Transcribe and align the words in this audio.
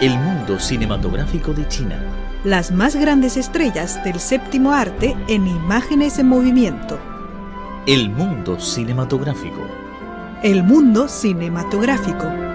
El 0.00 0.18
mundo 0.18 0.58
cinematográfico 0.58 1.52
de 1.52 1.68
China. 1.68 2.02
Las 2.42 2.70
más 2.70 2.96
grandes 2.96 3.36
estrellas 3.36 4.02
del 4.02 4.18
séptimo 4.18 4.72
arte 4.72 5.14
en 5.28 5.46
imágenes 5.46 6.18
en 6.18 6.26
movimiento. 6.26 6.98
El 7.86 8.08
mundo 8.08 8.58
cinematográfico. 8.58 9.60
El 10.42 10.62
mundo 10.62 11.06
cinematográfico. 11.06 12.49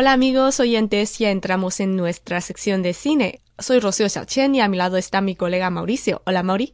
Hola 0.00 0.12
amigos 0.12 0.60
oyentes, 0.60 1.18
ya 1.18 1.32
entramos 1.32 1.80
en 1.80 1.96
nuestra 1.96 2.40
sección 2.40 2.82
de 2.82 2.94
cine. 2.94 3.40
Soy 3.58 3.80
Rocío 3.80 4.08
Xiaochen 4.08 4.54
y 4.54 4.60
a 4.60 4.68
mi 4.68 4.76
lado 4.76 4.96
está 4.96 5.20
mi 5.20 5.34
colega 5.34 5.70
Mauricio. 5.70 6.22
Hola 6.24 6.44
Mauri. 6.44 6.72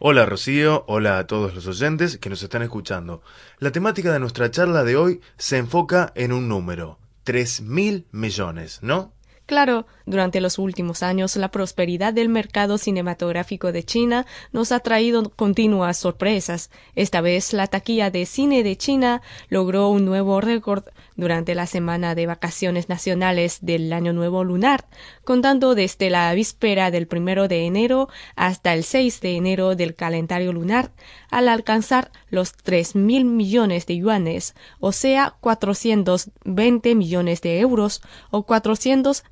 Hola 0.00 0.26
Rocío, 0.26 0.84
hola 0.88 1.18
a 1.18 1.28
todos 1.28 1.54
los 1.54 1.68
oyentes 1.68 2.18
que 2.18 2.30
nos 2.30 2.42
están 2.42 2.62
escuchando. 2.62 3.22
La 3.60 3.70
temática 3.70 4.12
de 4.12 4.18
nuestra 4.18 4.50
charla 4.50 4.82
de 4.82 4.96
hoy 4.96 5.20
se 5.36 5.58
enfoca 5.58 6.10
en 6.16 6.32
un 6.32 6.48
número, 6.48 6.98
tres 7.22 7.60
mil 7.60 8.08
millones, 8.10 8.80
¿no? 8.82 9.13
Claro, 9.46 9.86
durante 10.06 10.40
los 10.40 10.58
últimos 10.58 11.02
años 11.02 11.36
la 11.36 11.50
prosperidad 11.50 12.14
del 12.14 12.30
mercado 12.30 12.78
cinematográfico 12.78 13.72
de 13.72 13.82
China 13.82 14.24
nos 14.52 14.72
ha 14.72 14.80
traído 14.80 15.30
continuas 15.30 15.98
sorpresas. 15.98 16.70
Esta 16.94 17.20
vez 17.20 17.52
la 17.52 17.66
taquilla 17.66 18.10
de 18.10 18.24
cine 18.24 18.62
de 18.62 18.76
China 18.76 19.20
logró 19.50 19.88
un 19.88 20.06
nuevo 20.06 20.40
récord 20.40 20.84
durante 21.16 21.54
la 21.54 21.66
semana 21.66 22.14
de 22.14 22.26
vacaciones 22.26 22.88
nacionales 22.88 23.58
del 23.60 23.92
Año 23.92 24.12
Nuevo 24.14 24.44
Lunar, 24.44 24.86
contando 25.24 25.74
desde 25.74 26.10
la 26.10 26.32
víspera 26.34 26.90
del 26.90 27.06
primero 27.06 27.46
de 27.46 27.66
enero 27.66 28.08
hasta 28.36 28.72
el 28.72 28.82
6 28.82 29.20
de 29.20 29.36
enero 29.36 29.76
del 29.76 29.94
calendario 29.94 30.52
lunar, 30.52 30.90
al 31.30 31.48
alcanzar 31.48 32.10
los 32.30 32.52
tres 32.52 32.94
mil 32.94 33.24
millones 33.24 33.86
de 33.86 33.96
yuanes, 33.98 34.54
o 34.80 34.92
sea, 34.92 35.34
420 35.40 36.94
millones 36.94 37.42
de 37.42 37.60
euros 37.60 38.02
o 38.30 38.44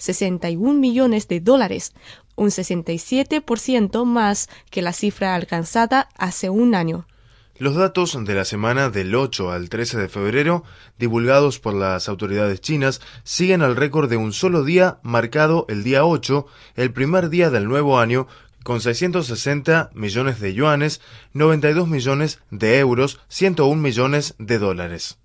461 0.03 0.81
millones 0.81 1.29
de 1.29 1.41
dólares, 1.41 1.93
un 2.35 2.49
67% 2.49 4.05
más 4.05 4.49
que 4.71 4.83
la 4.83 4.93
cifra 4.93 5.35
alcanzada 5.37 6.09
hace 6.17 6.51
un 6.51 6.75
año. 6.75 7.07
Los 7.59 7.77
datos 7.77 8.19
de 8.25 8.35
la 8.35 8.45
semana 8.45 8.89
del 8.89 9.15
8 9.15 9.53
al 9.53 9.69
13 9.69 9.99
de 9.99 10.09
febrero, 10.09 10.65
divulgados 10.99 11.61
por 11.61 11.75
las 11.75 12.09
autoridades 12.09 12.61
chinas, 12.61 13.01
siguen 13.23 13.63
al 13.63 13.77
récord 13.77 14.11
de 14.11 14.17
un 14.17 14.33
solo 14.33 14.65
día 14.65 14.99
marcado 15.03 15.67
el 15.69 15.85
día 15.85 16.05
8, 16.05 16.47
el 16.75 16.93
primer 16.93 17.29
día 17.29 17.51
del 17.51 17.69
nuevo 17.69 18.01
año, 18.01 18.27
con 18.65 18.81
660 18.81 19.91
millones 19.95 20.41
de 20.41 20.55
yuanes, 20.55 21.01
92 21.35 21.87
millones 21.87 22.41
de 22.51 22.79
euros, 22.79 23.21
101 23.29 23.81
millones 23.81 24.35
de 24.39 24.59
dólares. 24.59 25.19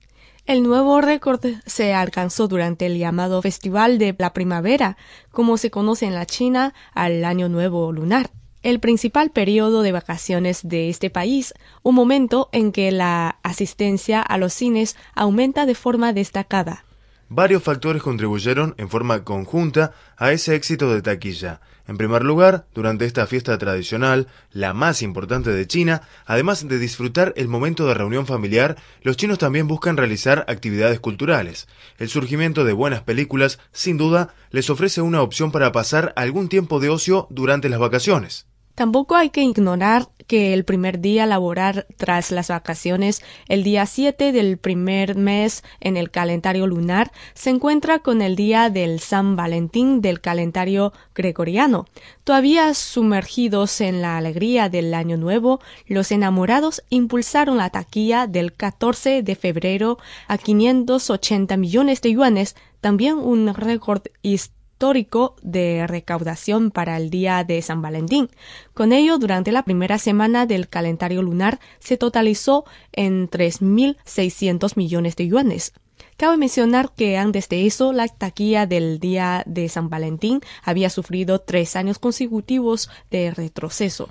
El 0.48 0.64
nuevo 0.64 1.02
récord 1.02 1.42
se 1.66 1.94
alcanzó 1.94 2.48
durante 2.48 2.86
el 2.86 2.98
llamado 2.98 3.42
Festival 3.42 3.98
de 3.98 4.16
la 4.18 4.32
Primavera, 4.32 4.96
como 5.30 5.58
se 5.58 5.70
conoce 5.70 6.06
en 6.06 6.16
la 6.16 6.26
China 6.26 6.74
al 6.94 7.26
Año 7.26 7.50
Nuevo 7.50 7.92
Lunar 7.92 8.32
el 8.64 8.80
principal 8.80 9.30
periodo 9.30 9.82
de 9.82 9.92
vacaciones 9.92 10.62
de 10.64 10.90
este 10.90 11.10
país, 11.10 11.54
un 11.84 11.96
momento 11.96 12.50
en 12.52 12.72
que 12.72 12.92
la 12.92 13.40
asistencia 13.44 14.22
a 14.22 14.38
los 14.38 14.54
cines 14.54 14.96
aumenta 15.16 15.66
de 15.66 15.76
forma 15.76 16.12
destacada. 16.12 16.87
Varios 17.30 17.62
factores 17.62 18.02
contribuyeron 18.02 18.74
en 18.78 18.88
forma 18.88 19.26
conjunta 19.26 19.92
a 20.16 20.32
ese 20.32 20.56
éxito 20.56 20.94
de 20.94 21.02
taquilla. 21.02 21.60
En 21.86 21.98
primer 21.98 22.24
lugar, 22.24 22.68
durante 22.74 23.06
esta 23.06 23.28
fiesta 23.28 23.58
tradicional, 23.58 24.28
la 24.52 24.74
más 24.74 25.02
importante 25.02 25.52
de 25.52 25.68
China, 25.68 26.04
además 26.26 26.66
de 26.66 26.80
disfrutar 26.80 27.34
el 27.36 27.50
momento 27.50 27.86
de 27.86 27.94
reunión 27.94 28.26
familiar, 28.26 28.78
los 29.02 29.18
chinos 29.18 29.40
también 29.40 29.68
buscan 29.68 29.98
realizar 29.98 30.46
actividades 30.48 31.02
culturales. 31.02 31.68
El 31.98 32.08
surgimiento 32.08 32.64
de 32.64 32.74
buenas 32.74 33.02
películas, 33.04 33.60
sin 33.74 33.98
duda, 33.98 34.34
les 34.52 34.70
ofrece 34.70 35.02
una 35.02 35.22
opción 35.22 35.52
para 35.52 35.74
pasar 35.74 36.14
algún 36.16 36.48
tiempo 36.48 36.80
de 36.80 36.90
ocio 36.90 37.28
durante 37.30 37.68
las 37.68 37.80
vacaciones. 37.80 38.48
Tampoco 38.78 39.16
hay 39.16 39.32
que 39.32 39.42
ignorar 39.42 40.08
que 40.28 40.54
el 40.54 40.64
primer 40.64 41.00
día 41.00 41.26
laboral 41.26 41.88
tras 41.98 42.30
las 42.30 42.50
vacaciones, 42.50 43.24
el 43.48 43.64
día 43.64 43.88
7 43.88 44.32
del 44.32 44.60
primer 44.60 45.16
mes 45.16 45.64
en 45.80 45.98
el 45.98 46.12
calendario 46.12 46.68
lunar, 46.68 47.12
se 47.34 47.50
encuentra 47.50 47.98
con 47.98 48.22
el 48.22 48.36
día 48.36 48.70
del 48.70 49.00
San 49.00 49.36
Valentín 49.36 50.00
del 50.02 50.22
calendario 50.22 50.94
gregoriano. 51.16 51.88
Todavía 52.24 52.72
sumergidos 52.76 53.82
en 53.82 54.04
la 54.04 54.16
alegría 54.16 54.70
del 54.70 54.94
año 54.94 55.18
nuevo, 55.18 55.60
los 55.88 56.12
enamorados 56.12 56.84
impulsaron 56.90 57.58
la 57.58 57.72
taquilla 57.72 58.28
del 58.28 58.54
14 58.54 59.24
de 59.24 59.36
febrero 59.36 59.98
a 60.28 60.38
580 60.38 61.58
millones 61.58 62.04
de 62.04 62.12
yuanes, 62.12 62.56
también 62.80 63.18
un 63.18 63.52
récord 63.56 64.04
histórico 64.22 64.57
histórico 64.78 65.36
de 65.42 65.88
recaudación 65.88 66.70
para 66.70 66.98
el 66.98 67.10
día 67.10 67.44
de 67.44 67.60
San 67.64 67.82
Valentín. 67.82 68.30
Con 68.76 68.94
ello, 68.94 69.18
durante 69.18 69.52
la 69.52 69.64
primera 69.64 69.98
semana 69.98 70.46
del 70.46 70.70
calendario 70.70 71.24
lunar 71.24 71.60
se 71.80 71.98
totalizó 71.98 72.64
en 72.92 73.28
3.600 73.28 74.78
millones 74.78 75.16
de 75.16 75.28
yuanes. 75.28 75.74
Cabe 76.16 76.38
mencionar 76.38 76.92
que 76.96 77.18
antes 77.18 77.50
de 77.50 77.66
eso, 77.66 77.92
la 77.92 78.08
taquilla 78.08 78.68
del 78.68 79.00
día 79.00 79.42
de 79.48 79.68
San 79.68 79.90
Valentín 79.90 80.42
había 80.62 80.92
sufrido 80.92 81.40
tres 81.40 81.76
años 81.76 81.98
consecutivos 81.98 82.88
de 83.10 83.32
retroceso. 83.32 84.10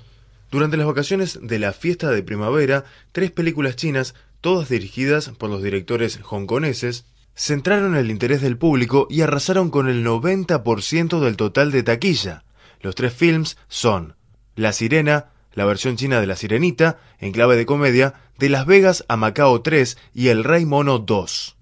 Durante 0.51 0.75
las 0.75 0.87
vacaciones 0.87 1.39
de 1.41 1.59
la 1.59 1.71
fiesta 1.71 2.11
de 2.11 2.23
primavera, 2.23 2.83
tres 3.13 3.31
películas 3.31 3.77
chinas, 3.77 4.15
todas 4.41 4.67
dirigidas 4.67 5.29
por 5.29 5.49
los 5.49 5.63
directores 5.63 6.19
hongkoneses, 6.29 7.05
centraron 7.37 7.95
el 7.95 8.09
interés 8.09 8.41
del 8.41 8.57
público 8.57 9.07
y 9.09 9.21
arrasaron 9.21 9.69
con 9.69 9.87
el 9.87 10.05
90% 10.05 11.19
del 11.19 11.37
total 11.37 11.71
de 11.71 11.83
taquilla. 11.83 12.43
Los 12.81 12.95
tres 12.95 13.13
films 13.13 13.57
son 13.67 14.15
La 14.55 14.73
Sirena, 14.73 15.27
la 15.53 15.65
versión 15.65 15.97
china 15.97 16.19
de 16.19 16.27
La 16.27 16.35
Sirenita, 16.35 16.97
en 17.19 17.31
clave 17.31 17.55
de 17.55 17.65
comedia, 17.65 18.15
de 18.39 18.49
Las 18.49 18.65
Vegas 18.65 19.05
a 19.07 19.17
Macao 19.17 19.61
3 19.61 19.97
y 20.13 20.29
El 20.29 20.43
Rey 20.43 20.65
Mono 20.65 20.99
2. 20.99 21.55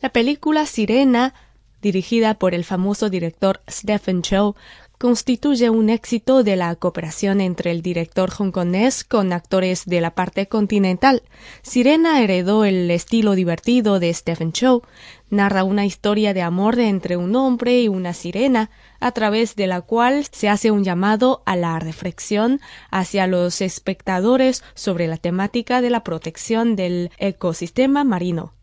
La 0.00 0.10
película 0.10 0.64
Sirena, 0.66 1.34
dirigida 1.82 2.34
por 2.34 2.54
el 2.54 2.64
famoso 2.64 3.10
director 3.10 3.60
Stephen 3.68 4.22
Chow, 4.22 4.54
constituye 4.98 5.70
un 5.70 5.90
éxito 5.90 6.42
de 6.42 6.56
la 6.56 6.74
cooperación 6.74 7.40
entre 7.40 7.70
el 7.70 7.82
director 7.82 8.30
hongkonés 8.30 9.04
con 9.04 9.32
actores 9.32 9.84
de 9.86 10.00
la 10.00 10.14
parte 10.14 10.48
continental. 10.48 11.22
Sirena 11.62 12.22
heredó 12.22 12.64
el 12.64 12.90
estilo 12.90 13.34
divertido 13.34 14.00
de 14.00 14.12
Stephen 14.12 14.52
Chow, 14.52 14.82
narra 15.28 15.64
una 15.64 15.84
historia 15.84 16.32
de 16.32 16.42
amor 16.42 16.78
entre 16.78 17.16
un 17.16 17.36
hombre 17.36 17.80
y 17.80 17.88
una 17.88 18.14
sirena, 18.14 18.70
a 19.00 19.12
través 19.12 19.56
de 19.56 19.66
la 19.66 19.82
cual 19.82 20.26
se 20.30 20.48
hace 20.48 20.70
un 20.70 20.84
llamado 20.84 21.42
a 21.46 21.56
la 21.56 21.78
reflexión 21.78 22.60
hacia 22.90 23.26
los 23.26 23.60
espectadores 23.60 24.64
sobre 24.74 25.06
la 25.08 25.16
temática 25.18 25.80
de 25.80 25.90
la 25.90 26.02
protección 26.02 26.76
del 26.76 27.10
ecosistema 27.18 28.04
marino. 28.04 28.54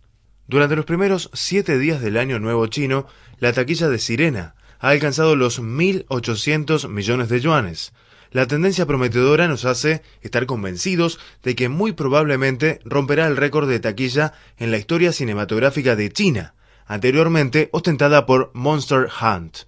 Durante 0.47 0.75
los 0.75 0.85
primeros 0.85 1.29
siete 1.33 1.77
días 1.77 2.01
del 2.01 2.17
año 2.17 2.39
nuevo 2.39 2.67
chino, 2.67 3.05
la 3.39 3.53
taquilla 3.53 3.87
de 3.87 3.99
Sirena 3.99 4.55
ha 4.83 4.89
alcanzado 4.89 5.37
los 5.37 5.61
1.800 5.61 6.89
millones 6.89 7.29
de 7.29 7.39
yuanes. 7.39 7.93
La 8.31 8.47
tendencia 8.47 8.85
prometedora 8.85 9.47
nos 9.47 9.63
hace 9.63 10.01
estar 10.21 10.45
convencidos 10.45 11.19
de 11.41 11.55
que 11.55 11.69
muy 11.69 11.93
probablemente 11.93 12.81
romperá 12.83 13.27
el 13.27 13.37
récord 13.37 13.69
de 13.69 13.79
taquilla 13.79 14.33
en 14.57 14.71
la 14.71 14.77
historia 14.77 15.13
cinematográfica 15.13 15.95
de 15.95 16.11
China, 16.11 16.53
anteriormente 16.85 17.69
ostentada 17.71 18.25
por 18.25 18.51
Monster 18.53 19.07
Hunt. 19.21 19.59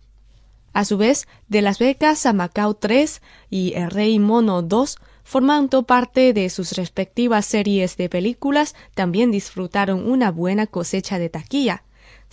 A 0.74 0.84
su 0.84 0.98
vez, 0.98 1.30
de 1.48 1.62
Las 1.62 1.80
Becas 1.80 2.26
a 2.26 2.34
Macao 2.34 2.74
3 2.74 3.22
y 3.50 3.72
El 3.76 3.92
Rey 3.92 4.20
Mono 4.20 4.64
2, 4.64 4.98
formando 5.24 5.84
parte 5.84 6.34
de 6.34 6.50
sus 6.50 6.74
respectivas 6.74 7.46
series 7.46 7.96
de 7.96 8.10
películas, 8.10 8.76
también 8.94 9.32
disfrutaron 9.32 10.12
una 10.12 10.30
buena 10.30 10.68
cosecha 10.68 11.20
de 11.20 11.30
taquilla. 11.30 11.84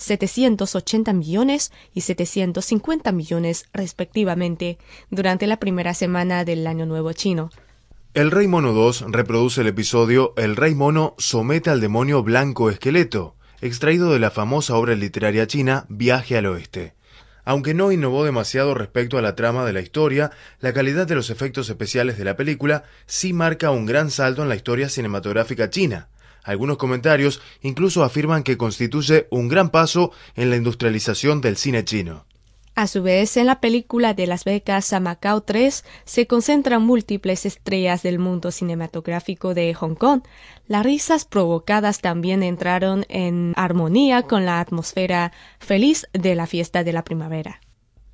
780 0.03 1.13
millones 1.13 1.73
y 1.95 2.03
750 2.03 3.13
millones 3.13 3.67
respectivamente 3.73 4.79
durante 5.11 5.47
la 5.47 5.59
primera 5.59 5.95
semana 5.95 6.45
del 6.45 6.67
Año 6.67 6.87
Nuevo 6.87 7.13
chino. 7.13 7.51
El 8.15 8.31
Rey 8.31 8.47
Mono 8.47 8.73
2 8.73 9.07
reproduce 9.09 9.63
el 9.63 9.69
episodio 9.69 10.35
El 10.37 10.57
Rey 10.57 10.75
Mono 10.75 11.15
somete 11.17 11.71
al 11.71 11.81
demonio 11.81 12.23
blanco 12.23 12.69
esqueleto, 12.69 13.37
extraído 13.63 14.13
de 14.13 14.19
la 14.19 14.31
famosa 14.31 14.77
obra 14.77 14.95
literaria 14.95 15.47
china 15.47 15.87
Viaje 15.89 16.37
al 16.37 16.47
Oeste. 16.47 16.95
Aunque 17.45 17.75
no 17.75 17.91
innovó 17.91 18.25
demasiado 18.25 18.75
respecto 18.75 19.19
a 19.19 19.23
la 19.23 19.35
trama 19.35 19.65
de 19.65 19.73
la 19.73 19.81
historia, 19.81 20.31
la 20.61 20.73
calidad 20.73 21.07
de 21.07 21.15
los 21.15 21.31
efectos 21.31 21.69
especiales 21.69 22.19
de 22.19 22.25
la 22.25 22.37
película 22.37 22.85
sí 23.07 23.33
marca 23.33 23.71
un 23.71 23.87
gran 23.87 24.11
salto 24.11 24.43
en 24.43 24.49
la 24.49 24.57
historia 24.57 24.89
cinematográfica 24.89 25.71
china. 25.71 26.09
Algunos 26.45 26.77
comentarios 26.77 27.41
incluso 27.61 28.05
afirman 28.05 28.43
que 28.43 28.57
constituye 28.57 29.27
un 29.31 29.49
gran 29.49 29.71
paso 29.71 30.13
en 30.35 30.51
la 30.51 30.57
industrialización 30.57 31.41
del 31.41 31.57
cine 31.57 31.85
chino. 31.85 32.25
A 32.75 32.87
su 32.87 33.03
vez, 33.03 33.37
en 33.37 33.47
la 33.47 33.61
película 33.61 34.15
de 34.15 34.27
Las 34.27 34.45
Becas 34.45 34.95
a 34.95 35.01
Macao 35.01 35.43
3 35.43 35.85
se 36.07 36.27
concentran 36.27 36.83
múltiples 36.83 37.45
estrellas 37.45 38.03
del 38.03 38.19
mundo 38.19 38.51
cinematográfico 38.51 39.53
de 39.53 39.75
Hong 39.75 39.95
Kong. 39.95 40.23
Las 40.69 40.83
risas 40.83 41.27
provocadas 41.27 42.01
también 42.01 42.43
entraron 42.43 43.05
en 43.11 43.53
armonía 43.57 44.23
con 44.23 44.47
la 44.47 44.59
atmósfera 44.59 45.33
feliz 45.59 46.07
de 46.15 46.35
la 46.35 46.47
fiesta 46.47 46.83
de 46.83 46.95
la 46.95 47.05
primavera. 47.05 47.61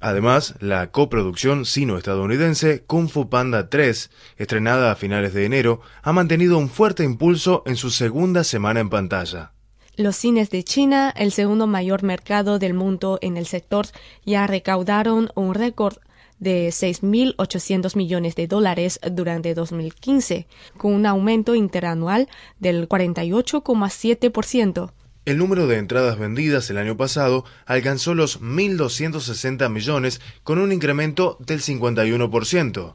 Además, 0.00 0.55
la 0.61 0.91
coproducción 0.91 1.65
sino-estadounidense 1.65 2.85
Kung 2.85 3.09
Fu 3.09 3.29
Panda 3.29 3.69
3, 3.69 4.11
estrenada 4.37 4.93
a 4.93 4.97
finales 4.97 5.35
de 5.35 5.45
enero, 5.45 5.81
ha 6.03 6.12
mantenido 6.12 6.59
un 6.59 6.69
fuerte 6.69 7.03
impulso 7.03 7.65
en 7.67 7.77
su 7.77 7.91
segunda 7.91 8.45
semana 8.45 8.81
en 8.81 8.91
pantalla. 8.91 9.53
Los 9.97 10.15
cines 10.15 10.50
de 10.50 10.62
China, 10.62 11.12
el 11.17 11.33
segundo 11.33 11.67
mayor 11.67 12.05
mercado 12.05 12.61
del 12.61 12.75
mundo 12.75 13.19
en 13.21 13.37
el 13.37 13.47
sector, 13.47 13.87
ya 14.25 14.47
recaudaron 14.47 15.31
un 15.35 15.55
récord 15.55 15.97
de 16.39 16.69
6.800 16.69 17.97
millones 17.97 18.37
de 18.37 18.47
dólares 18.47 19.00
durante 19.11 19.55
2015, 19.55 20.47
con 20.77 20.95
un 20.95 21.06
aumento 21.06 21.56
interanual 21.56 22.29
del 22.61 22.89
48,7%. 22.89 24.93
El 25.29 25.37
número 25.37 25.67
de 25.67 25.77
entradas 25.77 26.19
vendidas 26.19 26.71
el 26.71 26.79
año 26.79 26.97
pasado 26.97 27.45
alcanzó 27.67 28.15
los 28.15 28.41
1.260 28.41 29.69
millones, 29.69 30.23
con 30.43 30.59
un 30.59 30.73
incremento 30.73 31.37
del 31.41 31.61
51%. 31.61 32.95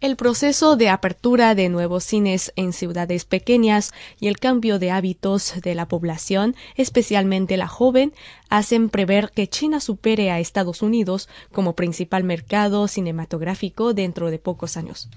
El 0.00 0.16
proceso 0.16 0.76
de 0.76 0.88
apertura 0.88 1.54
de 1.54 1.68
nuevos 1.68 2.04
cines 2.04 2.54
en 2.56 2.72
ciudades 2.72 3.26
pequeñas 3.26 3.92
y 4.18 4.28
el 4.28 4.38
cambio 4.38 4.78
de 4.78 4.90
hábitos 4.90 5.60
de 5.60 5.74
la 5.74 5.88
población, 5.88 6.56
especialmente 6.74 7.58
la 7.58 7.68
joven, 7.68 8.14
hacen 8.48 8.88
prever 8.88 9.30
que 9.30 9.46
China 9.46 9.80
supere 9.80 10.30
a 10.30 10.40
Estados 10.40 10.80
Unidos 10.80 11.28
como 11.52 11.76
principal 11.76 12.24
mercado 12.24 12.88
cinematográfico 12.88 13.92
dentro 13.92 14.30
de 14.30 14.38
pocos 14.38 14.78
años. 14.78 15.10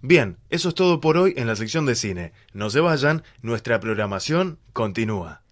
Bien, 0.00 0.36
eso 0.48 0.68
es 0.68 0.76
todo 0.76 1.00
por 1.00 1.16
hoy 1.16 1.34
en 1.36 1.48
la 1.48 1.56
sección 1.56 1.86
de 1.86 1.96
cine. 1.96 2.32
No 2.52 2.70
se 2.70 2.78
vayan, 2.78 3.24
nuestra 3.42 3.80
programación 3.80 4.60
continúa. 4.72 5.42